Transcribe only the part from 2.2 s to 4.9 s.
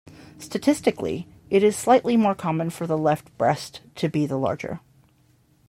common for the left breast to be the larger.